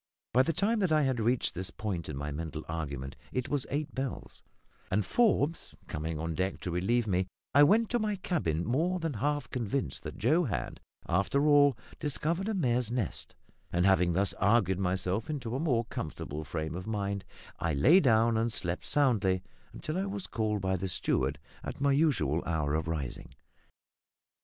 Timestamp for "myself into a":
14.79-15.59